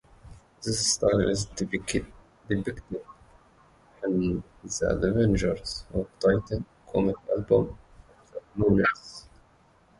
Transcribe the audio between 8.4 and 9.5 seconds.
Blue Lotus".